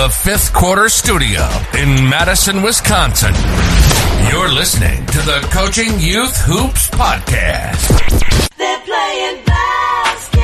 [0.00, 3.34] The fifth quarter studio in Madison, Wisconsin,
[4.30, 7.86] you're listening to the Coaching Youth Hoops Podcast.
[8.56, 10.40] They're playing basketball.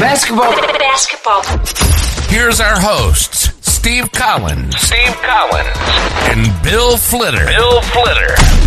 [0.00, 0.52] Basketball.
[0.78, 1.42] Basketball.
[2.30, 4.74] Here's our hosts, Steve Collins.
[4.78, 5.76] Steve Collins.
[6.30, 7.44] And Bill Flitter.
[7.44, 8.65] Bill Flitter.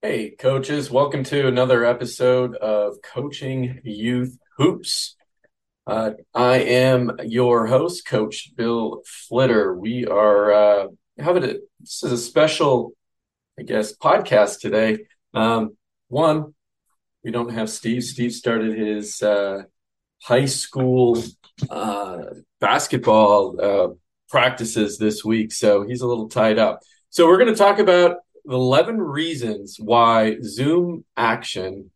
[0.00, 5.16] Hey, coaches, welcome to another episode of Coaching Youth Hoops.
[5.88, 9.74] Uh, I am your host, Coach Bill Flitter.
[9.74, 10.86] We are uh,
[11.18, 12.92] having a, this is a special,
[13.58, 14.98] I guess, podcast today.
[15.34, 15.76] Um,
[16.06, 16.54] one,
[17.24, 18.04] we don't have Steve.
[18.04, 19.62] Steve started his uh,
[20.22, 21.20] high school
[21.68, 22.18] uh,
[22.60, 23.88] basketball uh,
[24.28, 26.82] practices this week, so he's a little tied up.
[27.10, 31.90] So we're going to talk about 11 reasons why Zoom action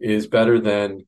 [0.00, 1.06] is better than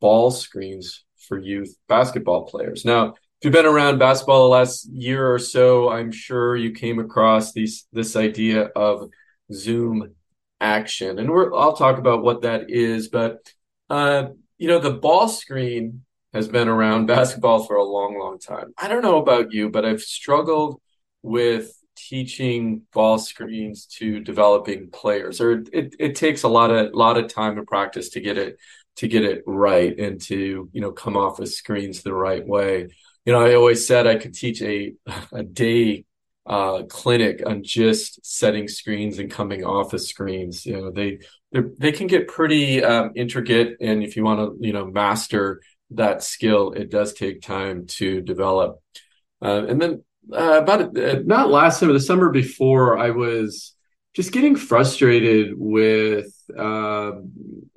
[0.00, 2.84] ball screens for youth basketball players.
[2.84, 6.98] Now, if you've been around basketball the last year or so, I'm sure you came
[6.98, 9.08] across these this idea of
[9.52, 10.14] Zoom
[10.60, 13.08] action, and I'll talk about what that is.
[13.08, 13.52] But
[13.88, 14.28] uh,
[14.58, 18.74] you know, the ball screen has been around basketball for a long, long time.
[18.76, 20.80] I don't know about you, but I've struggled
[21.22, 21.72] with
[22.10, 27.32] teaching ball screens to developing players or it, it takes a lot of lot of
[27.32, 28.58] time and practice to get it
[28.96, 32.88] to get it right and to you know come off of screens the right way.
[33.24, 34.94] You know i always said i could teach a
[35.32, 36.04] a day
[36.46, 40.66] uh, clinic on just setting screens and coming off of screens.
[40.66, 41.20] You know they
[41.52, 45.60] they can get pretty um, intricate and if you want to you know master
[45.90, 48.80] that skill it does take time to develop.
[49.42, 50.02] Uh, and then
[50.32, 53.74] uh, about uh, not last summer, the summer before, I was
[54.14, 57.12] just getting frustrated with uh,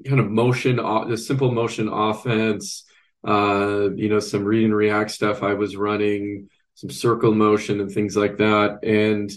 [0.05, 2.85] kind of motion, the simple motion offense.
[3.25, 7.89] Uh, you know, some read and react stuff I was running, some circle motion and
[7.89, 8.79] things like that.
[8.83, 9.31] And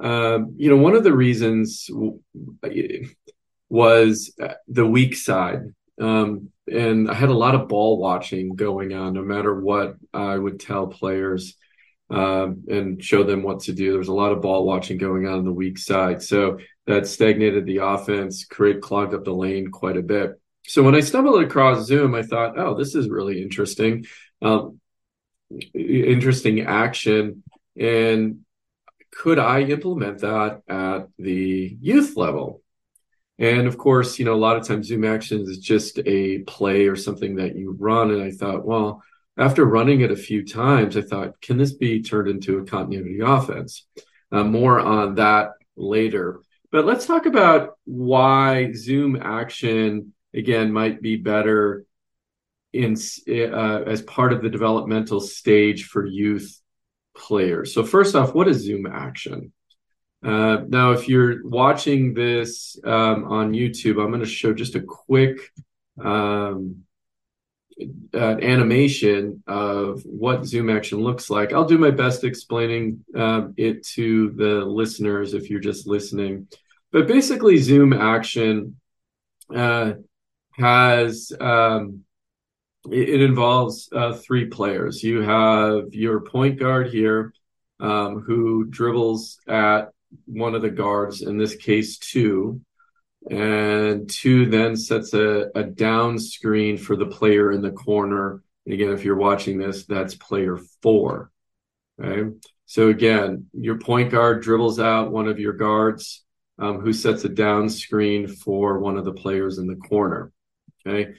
[0.00, 1.88] uh, you know, one of the reasons
[3.68, 5.72] was uh, the weak side.
[6.00, 10.36] Um, and I had a lot of ball watching going on, no matter what I
[10.36, 11.54] would tell players
[12.10, 13.90] um, and show them what to do.
[13.90, 16.22] There was a lot of ball watching going on on the weak side.
[16.22, 20.40] So that stagnated the offense, create clogged up the lane quite a bit.
[20.66, 24.06] So when I stumbled across Zoom, I thought, oh, this is really interesting.
[24.42, 24.80] Um,
[25.74, 27.42] interesting action.
[27.78, 28.40] And
[29.10, 32.62] could I implement that at the youth level?
[33.38, 36.86] And of course, you know, a lot of times Zoom actions is just a play
[36.86, 38.10] or something that you run.
[38.10, 39.02] And I thought, well,
[39.38, 43.20] after running it a few times, I thought, can this be turned into a continuity
[43.24, 43.86] offense?
[44.32, 46.40] Uh, more on that later.
[46.70, 51.86] But let's talk about why Zoom action again might be better
[52.72, 52.96] in
[53.28, 56.60] uh, as part of the developmental stage for youth
[57.16, 57.72] players.
[57.72, 59.52] So first off, what is Zoom action?
[60.22, 64.80] Uh, now, if you're watching this um, on YouTube, I'm going to show just a
[64.80, 65.38] quick
[66.02, 66.82] um,
[68.14, 71.52] uh, animation of what Zoom action looks like.
[71.52, 76.48] I'll do my best explaining uh, it to the listeners if you're just listening.
[76.90, 78.76] But basically, Zoom action
[79.54, 79.92] uh,
[80.52, 82.04] has um,
[82.90, 85.02] it, it, involves uh, three players.
[85.02, 87.32] You have your point guard here
[87.80, 89.90] um, who dribbles at
[90.24, 92.60] one of the guards, in this case, two
[93.30, 98.42] and two then sets a, a down screen for the player in the corner.
[98.64, 101.30] And again, if you're watching this, that's player four.
[102.00, 102.34] Okay.
[102.66, 106.24] So again, your point guard dribbles out one of your guards
[106.58, 110.32] um, who sets a down screen for one of the players in the corner.
[110.86, 111.14] Okay.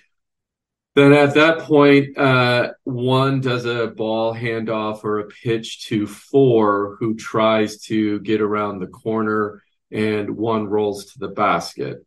[0.95, 6.97] Then at that point, uh, one does a ball handoff or a pitch to four
[6.99, 12.05] who tries to get around the corner and one rolls to the basket.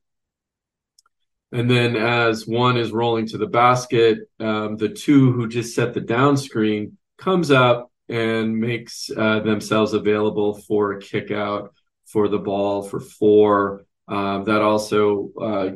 [1.53, 5.93] And then as one is rolling to the basket, um, the two who just set
[5.93, 11.75] the down screen comes up and makes uh, themselves available for a kick out
[12.07, 13.85] for the ball for four.
[14.09, 15.71] Um, that also uh,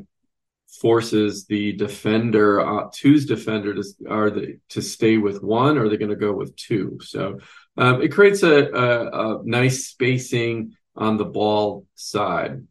[0.81, 5.88] forces the defender, uh, two's defender, to are they to stay with one, or are
[5.88, 6.99] they going to go with two?
[7.02, 7.38] So
[7.76, 12.67] um, it creates a, a, a nice spacing on the ball side.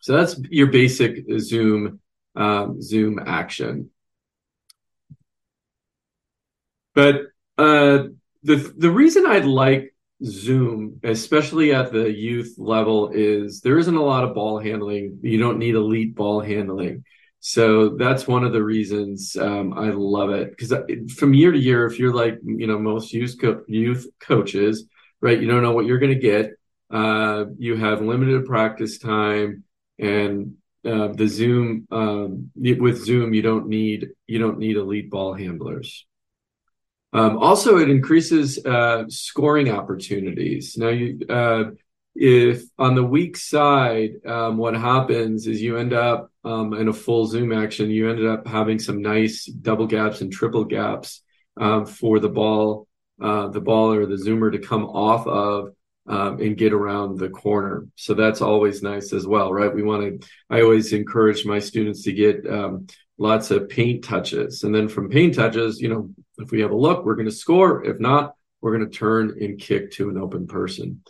[0.00, 2.00] So that's your basic zoom
[2.36, 3.90] um, zoom action.
[6.94, 7.22] But
[7.58, 8.04] uh,
[8.42, 14.02] the the reason I like Zoom, especially at the youth level, is there isn't a
[14.02, 15.18] lot of ball handling.
[15.22, 17.04] You don't need elite ball handling.
[17.40, 20.72] So that's one of the reasons um, I love it because
[21.14, 24.86] from year to year, if you're like you know most youth co- youth coaches,
[25.20, 26.52] right, you don't know what you're going to get.
[26.90, 29.64] Uh, you have limited practice time,
[29.98, 30.54] and
[30.84, 36.06] uh, the Zoom um, with Zoom, you don't need you don't need elite ball handlers.
[37.12, 40.76] Um, also, it increases uh, scoring opportunities.
[40.76, 41.70] Now, you, uh,
[42.14, 46.92] if on the weak side, um, what happens is you end up um, in a
[46.92, 51.22] full zoom action, you ended up having some nice double gaps and triple gaps
[51.56, 52.86] um, for the ball,
[53.22, 55.75] uh, the ball or the zoomer to come off of
[56.08, 57.86] um, and get around the corner.
[57.96, 59.74] So that's always nice as well, right?
[59.74, 62.86] We want to, I always encourage my students to get um,
[63.18, 64.62] lots of paint touches.
[64.62, 67.32] And then from paint touches, you know, if we have a look, we're going to
[67.32, 67.84] score.
[67.84, 71.02] If not, we're going to turn and kick to an open person.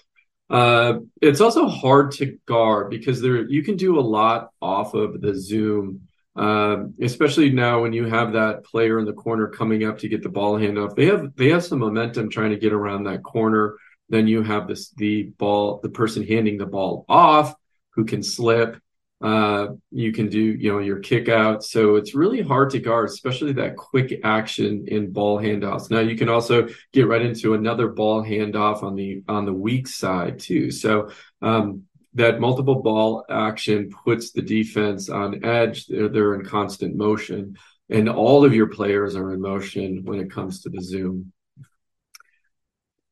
[0.48, 5.20] Uh, it's also hard to guard because there you can do a lot off of
[5.20, 6.02] the zoom,
[6.36, 10.22] uh, especially now when you have that player in the corner coming up to get
[10.22, 10.94] the ball handoff.
[10.94, 13.76] They have they have some momentum trying to get around that corner.
[14.08, 17.54] Then you have this the ball the person handing the ball off
[17.90, 18.80] who can slip
[19.22, 21.64] uh, you can do, you know, your kick out.
[21.64, 25.90] So it's really hard to guard, especially that quick action in ball handoffs.
[25.90, 29.88] Now you can also get right into another ball handoff on the on the weak
[29.88, 30.70] side too.
[30.70, 31.10] So
[31.40, 35.86] um, that multiple ball action puts the defense on edge.
[35.86, 37.56] They're, they're in constant motion,
[37.88, 41.32] and all of your players are in motion when it comes to the zoom.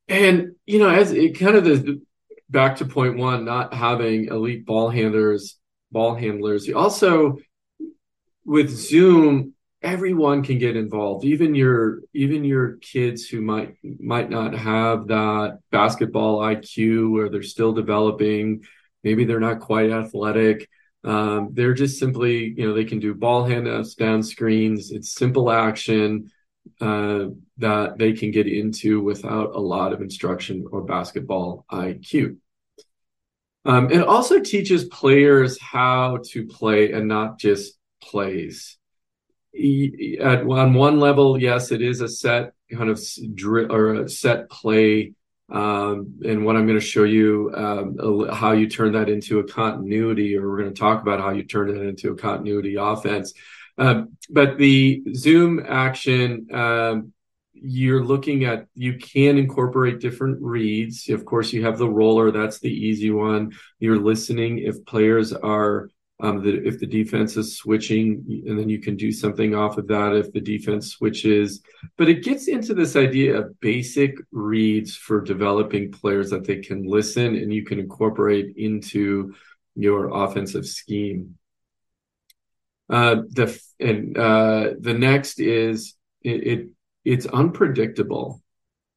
[0.07, 2.01] And you know, as it kind of the
[2.49, 5.57] back to point one, not having elite ball handlers
[5.91, 6.67] ball handlers.
[6.67, 7.37] You also
[8.43, 11.25] with Zoom, everyone can get involved.
[11.25, 17.43] Even your even your kids who might might not have that basketball IQ where they're
[17.43, 18.63] still developing.
[19.03, 20.67] Maybe they're not quite athletic.
[21.03, 24.91] Um, they're just simply, you know, they can do ball handoffs down screens.
[24.91, 26.31] It's simple action
[26.81, 27.25] uh,
[27.57, 32.37] that they can get into without a lot of instruction or basketball IQ.
[33.65, 38.77] Um, it also teaches players how to play and not just plays.
[39.55, 43.01] At on one level, yes, it is a set kind of
[43.33, 45.13] drill or a set play.
[45.49, 49.47] Um, and what I'm going to show you um, how you turn that into a
[49.47, 53.33] continuity, or we're going to talk about how you turn it into a continuity offense.
[53.77, 57.11] Uh, but the zoom action um,
[57.53, 61.09] you're looking at you can incorporate different reads.
[61.09, 63.53] Of course you have the roller that's the easy one.
[63.79, 64.59] You're listening.
[64.59, 65.89] If players are
[66.21, 69.87] um, the, if the defense is switching and then you can do something off of
[69.87, 71.61] that if the defense switches.
[71.97, 76.85] But it gets into this idea of basic reads for developing players that they can
[76.87, 79.33] listen and you can incorporate into
[79.75, 81.37] your offensive scheme
[82.89, 86.69] uh, the and uh, the next is it, it
[87.03, 88.41] it's unpredictable.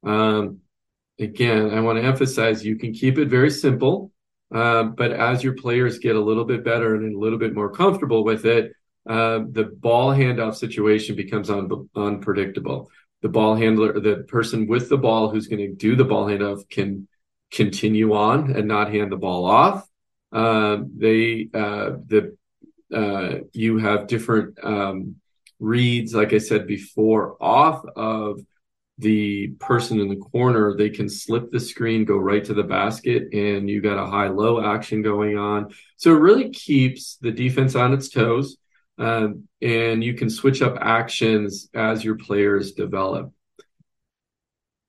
[0.04, 0.60] Um,
[1.18, 4.12] again, I want to emphasize you can keep it very simple,
[4.54, 7.70] uh, but as your players get a little bit better and a little bit more
[7.70, 8.72] comfortable with it,
[9.08, 12.90] uh, the ball handoff situation becomes un- unpredictable.
[13.22, 16.68] The ball handler, the person with the ball who's going to do the ball handoff
[16.68, 17.08] can
[17.50, 19.88] continue on and not hand the ball off.
[20.30, 22.36] Uh, they, uh, the,
[22.92, 25.16] uh, you have different, um,
[25.58, 28.40] reads, like I said before, off of
[28.98, 33.32] the person in the corner, they can slip the screen, go right to the basket,
[33.32, 35.72] and you got a high low action going on.
[35.96, 38.56] So it really keeps the defense on its toes.
[38.98, 43.32] Um, and you can switch up actions as your players develop.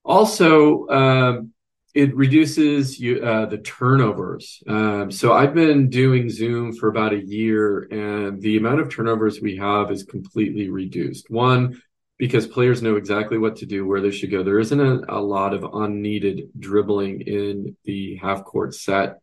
[0.03, 1.53] Also, um,
[1.93, 4.61] it reduces you uh, the turnovers.
[4.67, 9.41] Um, so I've been doing Zoom for about a year, and the amount of turnovers
[9.41, 11.29] we have is completely reduced.
[11.29, 11.81] One,
[12.17, 14.43] because players know exactly what to do, where they should go.
[14.43, 19.19] There isn't a, a lot of unneeded dribbling in the half court set,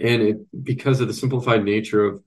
[0.00, 2.22] and it because of the simplified nature of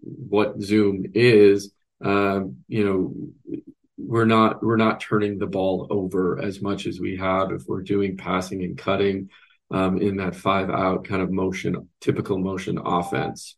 [0.00, 1.72] what Zoom is.
[2.04, 3.62] Um, you know,
[3.98, 7.82] we're not we're not turning the ball over as much as we have if we're
[7.82, 9.30] doing passing and cutting
[9.70, 13.56] um, in that five out kind of motion, typical motion offense.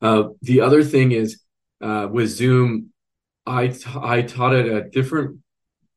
[0.00, 1.40] Uh, the other thing is
[1.80, 2.90] uh, with Zoom,
[3.46, 5.38] I t- I taught it at different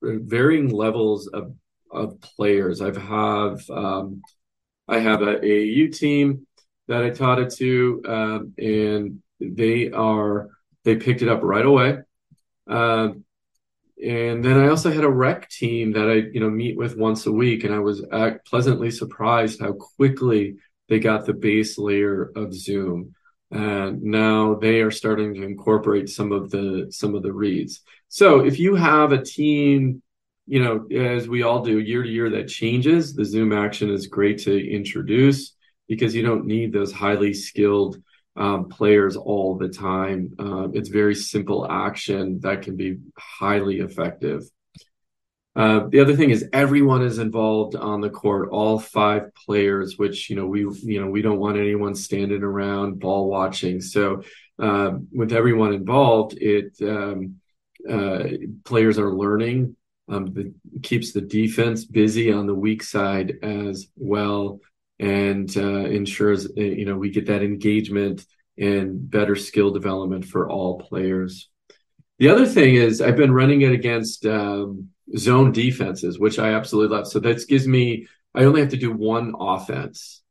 [0.03, 1.55] uh, varying levels of
[1.91, 2.81] of players.
[2.81, 4.21] I've have um,
[4.87, 6.45] I have a AAU team
[6.87, 10.49] that I taught it to, um, and they are
[10.83, 11.97] they picked it up right away.
[12.69, 13.09] Uh,
[14.03, 17.25] and then I also had a rec team that I, you know, meet with once
[17.25, 18.05] a week, and I was
[18.45, 20.57] pleasantly surprised how quickly
[20.89, 23.15] they got the base layer of Zoom.
[23.51, 27.81] And now they are starting to incorporate some of the some of the reads.
[28.09, 30.01] So if you have a team,
[30.45, 34.07] you know, as we all do, year to year that changes, the Zoom action is
[34.07, 35.55] great to introduce
[35.87, 38.01] because you don't need those highly skilled
[38.35, 40.33] um, players all the time.
[40.39, 44.43] Um, it's very simple action that can be highly effective.
[45.55, 50.29] Uh, the other thing is everyone is involved on the court, all five players, which
[50.29, 53.79] you know we you know we don't want anyone standing around ball watching.
[53.79, 54.23] So
[54.59, 57.35] uh, with everyone involved, it um,
[57.89, 58.23] uh,
[58.65, 59.77] players are learning.
[60.07, 64.59] Um, the, keeps the defense busy on the weak side as well
[64.99, 68.25] and uh, ensures uh, you know we get that engagement
[68.57, 71.49] and better skill development for all players.
[72.19, 76.95] The other thing is I've been running it against um, zone defenses, which I absolutely
[76.95, 77.07] love.
[77.07, 80.21] So that gives me I only have to do one offense.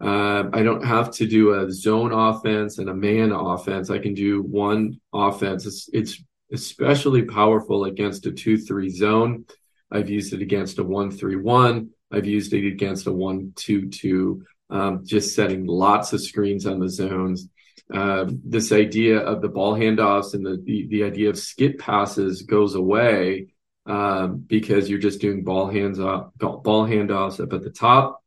[0.00, 3.90] Uh, I don't have to do a zone offense and a man offense.
[3.90, 5.66] I can do one offense.
[5.66, 9.46] It's, it's especially powerful against a two-three zone.
[9.90, 11.90] I've used it against a one-three-one.
[12.10, 17.48] I've used it against a one-two-two, um, just setting lots of screens on the zones.
[17.92, 22.42] Uh, this idea of the ball handoffs and the, the, the idea of skip passes
[22.42, 23.48] goes away
[23.86, 28.22] um, because you're just doing ball hands off, ball handoffs up at the top,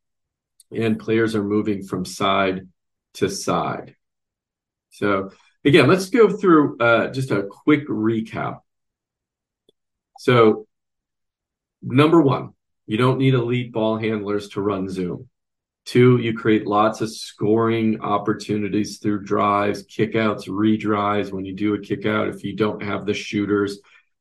[0.72, 2.68] and players are moving from side
[3.14, 3.96] to side.
[4.90, 5.30] So
[5.64, 8.60] again, let's go through uh, just a quick recap.
[10.18, 10.66] So
[11.82, 12.54] number one,
[12.90, 15.28] you don't need elite ball handlers to run Zoom.
[15.84, 21.30] Two, you create lots of scoring opportunities through drives, kickouts, redrives.
[21.30, 23.78] When you do a kickout, if you don't have the shooters,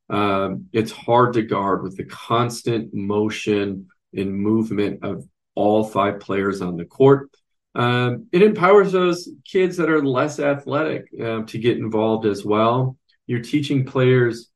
[0.08, 6.62] um, it's hard to guard with the constant motion and movement of all five players
[6.62, 7.32] on the court.
[7.74, 12.98] Um, it empowers those kids that are less athletic um, to get involved as well.
[13.26, 14.49] You're teaching players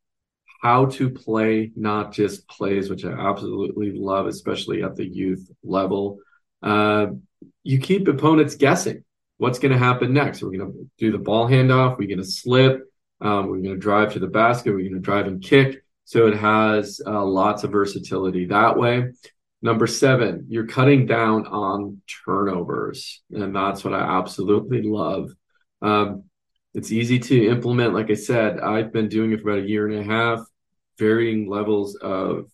[0.63, 6.19] how to play, not just plays, which I absolutely love, especially at the youth level.
[6.61, 7.07] Uh,
[7.63, 9.03] you keep opponents guessing
[9.37, 10.41] what's going to happen next.
[10.41, 11.97] We're going to do the ball handoff.
[11.97, 12.81] We're going to slip.
[13.19, 14.71] Um, we're going to drive to the basket.
[14.71, 15.83] We're going to drive and kick.
[16.05, 19.09] So it has uh, lots of versatility that way.
[19.61, 23.21] Number seven, you're cutting down on turnovers.
[23.31, 25.29] And that's what I absolutely love.
[25.81, 26.23] Um,
[26.73, 27.93] it's easy to implement.
[27.93, 30.39] Like I said, I've been doing it for about a year and a half
[30.97, 32.49] varying levels of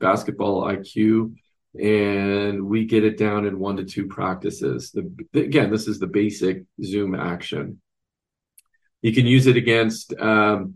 [0.00, 1.34] basketball IQ,
[1.80, 4.90] and we get it down in one to two practices.
[4.90, 7.80] The, again, this is the basic Zoom action.
[9.00, 10.74] You can use it against um,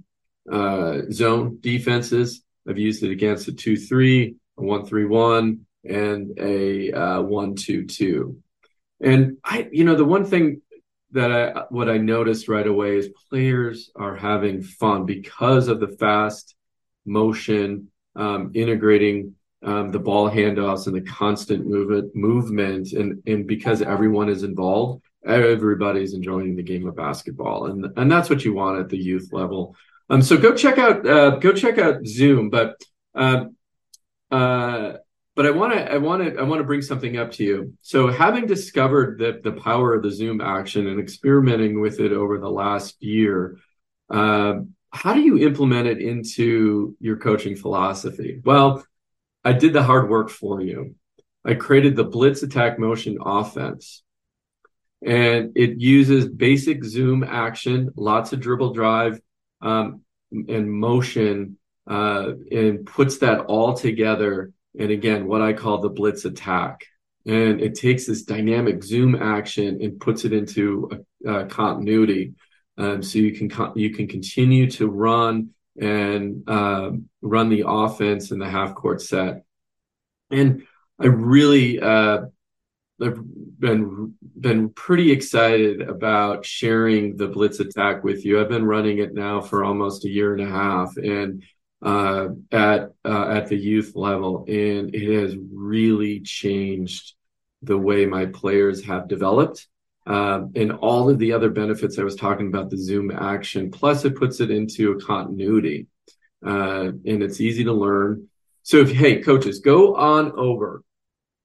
[0.50, 2.42] uh, zone defenses.
[2.68, 7.54] I've used it against a 2 3, a 1 3 1, and a uh, 1
[7.54, 8.42] 2 2.
[9.00, 10.62] And I, you know, the one thing
[11.12, 15.88] that I, what I noticed right away is players are having fun because of the
[15.88, 16.55] fast
[17.06, 23.82] motion, um, integrating um, the ball handoffs and the constant movement, movement, and and because
[23.82, 28.80] everyone is involved, everybody's enjoying the game of basketball, and and that's what you want
[28.80, 29.74] at the youth level.
[30.08, 32.80] Um, so go check out uh, go check out Zoom, but
[33.14, 33.46] uh,
[34.30, 34.92] uh,
[35.34, 37.74] but I want to I want to I want to bring something up to you.
[37.82, 42.38] So having discovered that the power of the Zoom action and experimenting with it over
[42.38, 43.58] the last year,
[44.10, 48.40] uh, how do you implement it into your coaching philosophy?
[48.44, 48.84] Well,
[49.44, 50.94] I did the hard work for you.
[51.44, 54.02] I created the blitz attack motion offense.
[55.04, 59.20] And it uses basic zoom action, lots of dribble drive
[59.60, 60.00] um,
[60.32, 66.24] and motion, uh, and puts that all together and again, what I call the blitz
[66.24, 66.84] attack.
[67.24, 72.34] And it takes this dynamic zoom action and puts it into a, a continuity.
[72.78, 76.90] Um, so you can you can continue to run and uh,
[77.22, 79.44] run the offense in the half court set.
[80.30, 80.66] And
[80.98, 82.26] I really uh,
[83.00, 83.20] I've
[83.58, 88.40] been been pretty excited about sharing the blitz attack with you.
[88.40, 91.42] I've been running it now for almost a year and a half, and
[91.82, 97.14] uh, at uh, at the youth level, and it has really changed
[97.62, 99.66] the way my players have developed.
[100.06, 104.04] Um, and all of the other benefits I was talking about, the Zoom action, plus
[104.04, 105.88] it puts it into a continuity,
[106.46, 108.28] uh, and it's easy to learn.
[108.62, 110.84] So, if hey coaches, go on over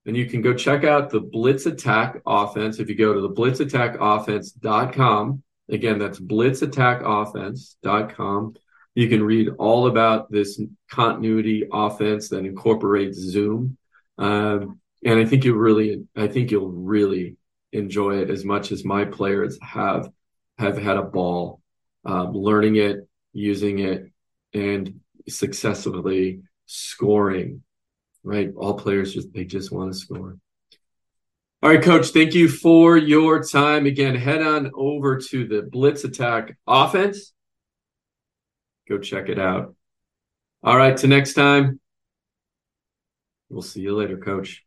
[0.05, 2.79] and you can go check out the Blitz Attack Offense.
[2.79, 8.55] If you go to the blitzattackoffense.com, again, that's blitzattackoffense.com.
[8.93, 13.77] You can read all about this continuity offense that incorporates Zoom.
[14.17, 17.37] Um, and I think you really, I think you'll really
[17.71, 20.09] enjoy it as much as my players have
[20.57, 21.61] have had a ball
[22.05, 24.11] um, learning it, using it,
[24.53, 27.63] and successfully scoring
[28.23, 28.51] right?
[28.55, 30.37] All players just they just want to score.
[31.63, 33.85] All right, coach, thank you for your time.
[33.85, 37.33] Again, head on over to the Blitz Attack offense.
[38.89, 39.75] Go check it out.
[40.63, 41.79] All right, to next time.
[43.49, 44.63] We'll see you later, coach.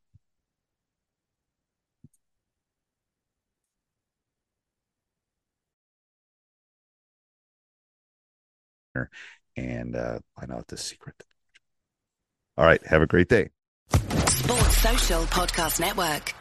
[9.56, 11.16] And uh, find out the secret.
[12.56, 12.84] All right.
[12.86, 13.50] Have a great day.
[13.90, 16.34] Sports Social Podcast Network.